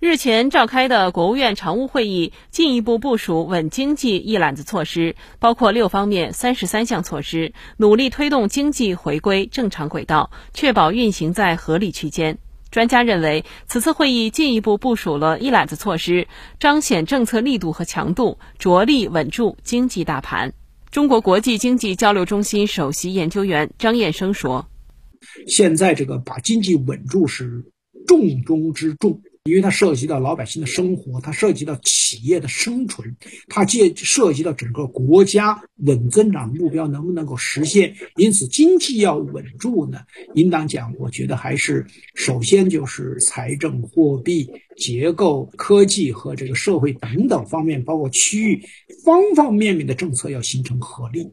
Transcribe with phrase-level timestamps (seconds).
[0.00, 12.38] 日前召开的国务院常务会议进一步部署稳经济一揽子措施，包括六方面三十三项措施，努力推动经济回归正常轨道，确保运行在合理区间。
[12.70, 16.28] 专家认为，此次会议进一步部署了一揽子措施，
[16.60, 20.52] 彰显政策力度和强度，着力稳住经济大盘。
[20.92, 24.68] 中国国际经济交流中心首席研究员张燕生说
[25.48, 27.64] ：“现在这个把经济稳住是
[28.06, 33.16] 重中之重。”因为它涉及到老百姓的生活，它涉及到企业的生存，
[33.48, 37.94] 它借涉及到整个国家稳增长目标能不能够实现。
[38.16, 40.00] 因此，经济要稳住呢，
[40.34, 48.62] 应当讲，我觉得还是首先就是财政、货币、结构、科技和这个社会等等方面，包括区域
[49.04, 51.28] 方方面面的政策要形成合力。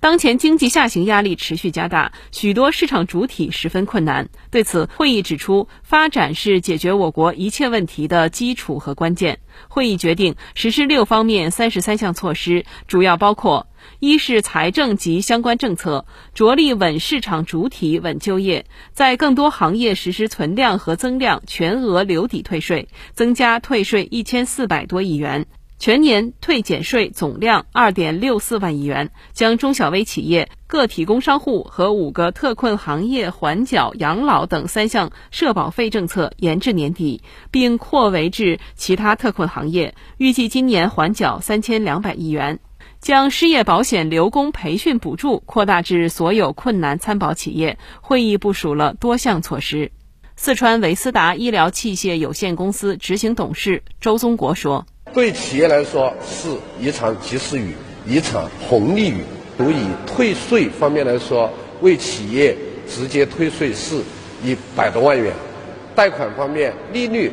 [0.00, 4.28] 当前经济下行压力持续加大，许多市场主体十分困难。
[4.50, 9.40] 对此，会议指出，发展是解决我国一切问题的基础和关键。
[9.68, 13.66] 会议决定实施六方面三十三项措施，主要包括：
[13.98, 25.46] 一是财政及相关政策，着力稳市场主体、稳就业，在更多行业实施存量和增量全额留抵退税，增加退税一千四百多亿元。
[25.78, 42.58] 全年退减税总量二点六四万亿元，将中小微企业、个体工商户和五个特困行业缓缴养老等三项社保费政策延至年底，并扩围至其他特困行业，预计今年缓缴三千两百亿元。
[43.00, 47.78] 将失业保险留工培训补助扩大至所有困难参保企业。
[48.00, 49.92] 会议部署了多项措施。
[50.34, 54.84] 四川维斯达医疗器械有限公司执行董事周宗国说。
[55.18, 57.74] 对企业来说是一场及时雨，
[58.06, 59.24] 一场红利雨。
[59.56, 62.56] 如以退税方面来说，为企业
[62.88, 63.96] 直接退税是
[64.44, 65.32] 一百多万元；
[65.92, 67.32] 贷款方面，利率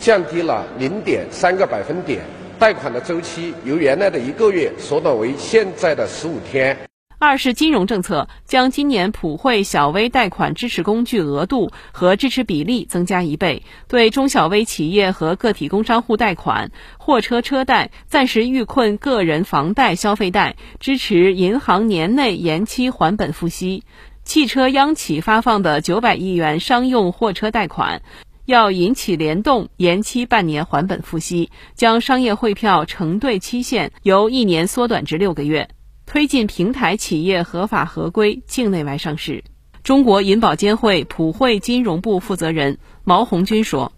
[0.00, 2.22] 降低了零点三个百分点，
[2.58, 6.76] 贷款的周期由原来的一个月缩短为现在的十五天。
[7.26, 23.82] 二是金融政策，将今年普惠小微贷款支持工具额度和支持比例增加一倍，对中小微企业和个体工商户贷款、货车车贷、暂时遇困个人房贷消费贷支持银行年内延期还本付息。
[24.22, 28.02] 汽车央企发放的九百亿元商用货车贷款，
[28.44, 35.68] 要引起联动延期半年还本付息，将商业汇票承兑期限由一年缩短至六个月。
[36.06, 39.44] 推进平台企业合法合规境内外上市。
[39.82, 43.92] 中国银保监会普惠金融部负责人毛红军说：“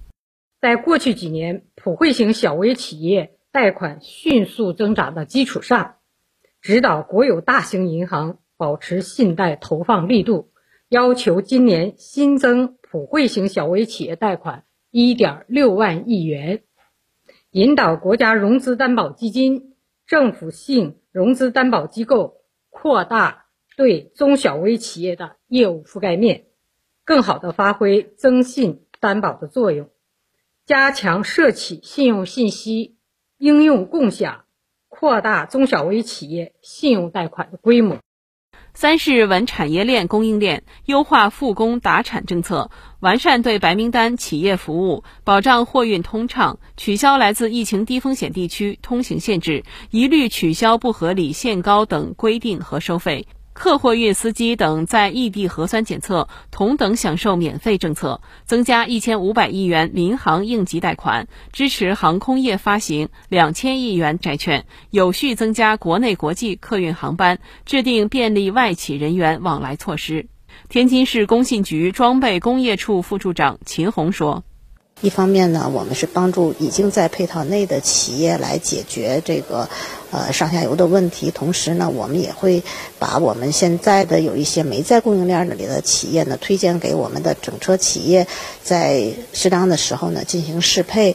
[0.61, 5.95] 在过去几年普惠型小微企业贷款迅速增长的基础上，
[6.61, 10.51] 指导国有大型银行保持信贷投放力度，
[10.89, 16.63] 要求今年新增普惠型小微企业贷款1.6万亿元，
[17.51, 19.75] 引导国家融资担保基金、
[20.09, 23.47] 政府性。”融资担保机构扩大
[23.77, 26.45] 对中小微企业的业务覆盖面，
[27.05, 29.91] 更好地发挥增信担保的作用，
[30.65, 32.99] 加强涉企信用信息
[33.37, 34.45] 应用共享，
[34.89, 37.99] 扩大中小微企业信用贷款的规模。
[38.81, 53.27] 三是稳产业链供应链，优化复工达产政策，完善对白名单企业服务，保障货运通畅，取消来自疫情低风险地区通行限制，一律取消不合理限高等规定和收费。
[53.59, 70.29] 客货运司机等在异地核酸检测同等享受免费政策，增加一千五百亿元民航应急贷款，支持航空业发行两千亿元债券，有序增加国内国际客运航班，制定便利外企人员往来措施。
[70.69, 74.45] 天津市工信局装备工业处副处长秦红说。
[75.01, 79.69] 一方面呢，我们是帮助已经在配套内的企业来解决这个
[80.11, 82.63] 呃上下游的问题，同时呢，我们也会
[82.99, 88.27] 把我们现在的有一些没在供应链那里的企业呢，推荐给我们的整车企业，
[88.63, 91.15] 在适当的时候呢进行适配。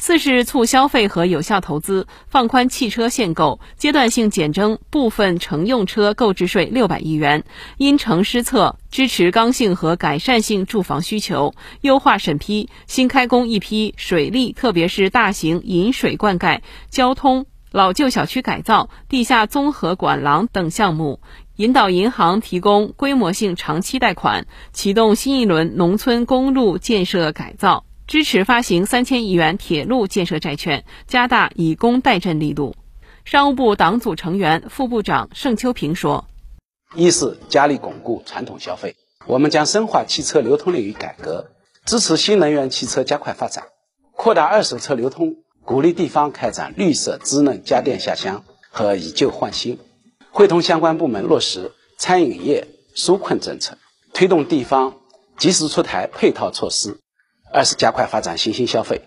[0.00, 7.44] 四是促消费和有效投资，放宽汽车限购，阶段性减征部分乘用车购置税六百亿元，
[7.78, 16.60] 因城施策，支持刚性和改善性住房需求，优化审批，新开工一批水利，特别是大型引水灌溉、
[16.90, 21.20] 交通、老旧小区改造、地下综合管廊等项目，
[21.56, 27.87] 引导银行提供规模性长期贷款，启动新一轮农村公路建设改造。
[28.08, 32.74] 支持发行三千亿元铁路建设债券，加大以工代赈力度。
[33.26, 36.26] 商务部党组成员、副部长盛秋平说
[36.96, 38.96] ：“一是加力巩固传统消费，
[39.26, 41.50] 我们将深化汽车流通领域改革，
[41.84, 43.64] 支持新能源汽车加快发展，
[44.12, 49.78] 扩。”大二手车流通，鼓励地方开展绿色智能家电下乡和以旧换新，
[50.30, 53.76] 会同相关部门落实餐饮业纾困政策，
[54.14, 54.94] 推动地方
[55.36, 56.98] 及时出台配套措施。
[57.52, 59.02] 二是加快发展新兴消费，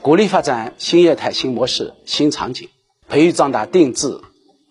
[0.00, 2.68] 鼓励发展新业态、新模式、新场景，
[3.08, 4.20] 培育壮大定制、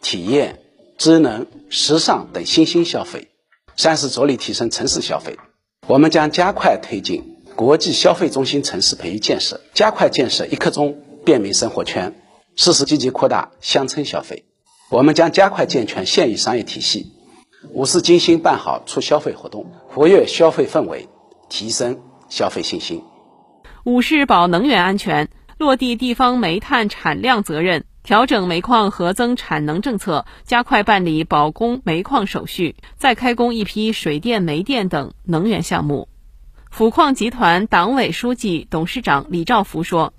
[0.02, 0.60] 体验、
[0.98, 3.28] 智能、时尚等新兴消费。
[3.78, 5.38] 三是着力提升城市消费，
[5.88, 12.14] 我们将加快推进国际消费中心城市培育建设，加快建设一刻钟便民生活圈。
[12.58, 14.46] 四是积极扩大乡村消费，
[14.90, 17.14] 我们将加快健全县域商业体系。
[17.72, 21.08] 五是精心办好促消费活动，活跃消费氛围，
[21.48, 23.04] 提升消费信心。
[23.84, 36.08] 五是保能源安全，落地地方煤炭产量责任，调整煤矿核增产能政策，加快办理保供煤矿手续，再开工一批水电煤电等能源项目。
[36.70, 40.14] 府矿集团党委书记、董事长李兆福说：“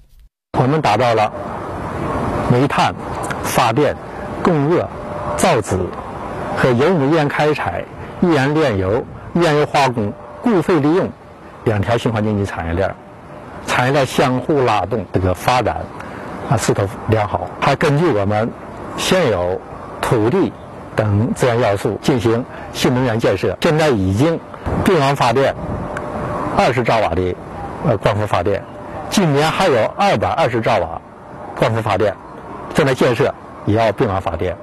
[0.58, 1.32] 我们打造了
[2.50, 2.92] 煤炭
[3.44, 3.94] 发电、
[4.42, 4.88] 供热、
[5.36, 5.78] 造纸
[6.56, 7.84] 和油煤烟开采、
[8.22, 10.12] 页岩炼油、页岩油化工、
[10.42, 11.12] 固废利用
[11.64, 12.92] 两条循环经济产业链。”
[13.72, 15.78] 产业链相互拉动，这个发展
[16.50, 17.48] 啊势头良好。
[17.58, 18.52] 还根据我们
[18.98, 19.58] 现有
[19.98, 20.52] 土地
[20.94, 22.44] 等资源要素进行。
[22.74, 24.38] 新能源建设，现在已经
[24.84, 25.54] 并网发电
[26.54, 27.34] 二十兆瓦的
[27.86, 28.62] 呃光伏发电，
[29.08, 31.00] 今年还有二百二十兆瓦
[31.56, 32.14] 光伏发电
[32.74, 33.34] 正在建设，
[33.64, 34.54] 也要并网发电。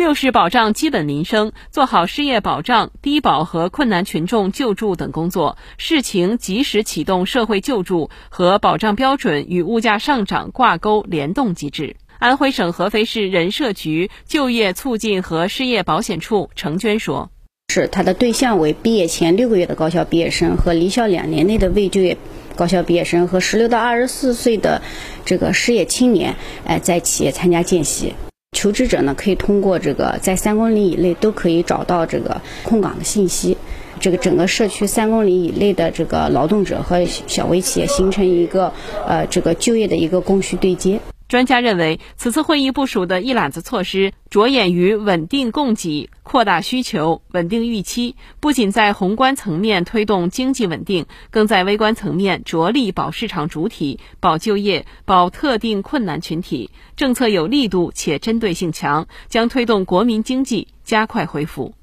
[0.00, 11.96] 六是保障基本民生，做好失业保障、低保和困难群众救助等工作，视情及时启动社会救助和保障标准与物价上涨挂钩联动机制。
[12.18, 17.30] 安徽省合肥市人社局就业促进和失业保险处程娟说
[17.68, 22.16] ：“是它的对象为毕业前六个月的高校毕业生和离校两年内的未就业
[22.56, 24.80] 高校毕业生和十六到二十四岁的
[25.26, 28.14] 这个失业青年，哎，在企业参加见习。”
[28.60, 33.56] 求职者呢，可以通过这个在三公里以内都可以找到这个空岗的信息。
[33.98, 38.70] 这个整个社区三公里以内的这个劳动者和小微企业形成一个
[39.06, 41.00] 呃这个就业的一个供需对接。
[41.30, 56.72] 专家认为，此次会议部署的一揽子措施，着眼于稳定供给、扩大需求、稳定预期，不仅在宏观层面推动经济稳定，更在微观层面着力保市场主体、保就业、保特定困难群体。
[56.96, 61.76] 政策有力度且针对性强，将推动国民经济加快恢复。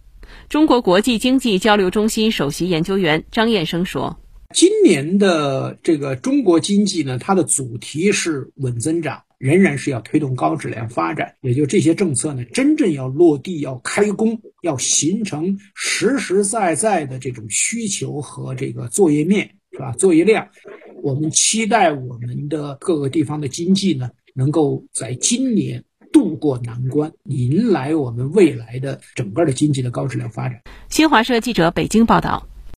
[0.49, 4.19] 中国国际经济交流中心首席研究员张燕生说。
[4.53, 11.33] 今年的这个中国经济呢，它的主题是稳增长，仍然是要推动高质量发展。
[11.41, 19.91] 也就这些政策呢，真正要落地、要开工、要形成实实在在的这种需求和这个作业面，是吧？
[19.93, 20.47] 作业量，
[21.03, 30.61] 我们期待我们的各个地方的经济呢，能够在今年渡过难关，迎来我们未来的整个的经济的高质量发展。
[30.89, 32.47] 新华社记者北京报道。